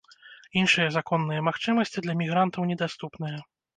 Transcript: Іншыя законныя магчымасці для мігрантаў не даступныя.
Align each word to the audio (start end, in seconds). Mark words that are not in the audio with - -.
Іншыя 0.61 0.87
законныя 0.95 1.45
магчымасці 1.49 2.03
для 2.07 2.17
мігрантаў 2.23 2.61
не 2.71 2.75
даступныя. 2.85 3.37